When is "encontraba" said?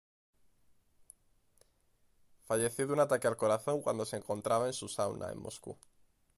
4.17-4.65